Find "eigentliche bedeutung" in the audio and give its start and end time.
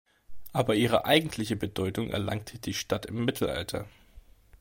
1.05-2.09